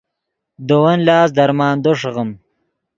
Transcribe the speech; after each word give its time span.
دے 0.67 0.75
ون 0.83 0.99
لاست 1.07 1.31
درمندو 1.37 1.91
ݰیغیم 1.99 2.29